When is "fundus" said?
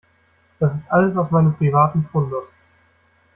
2.11-2.47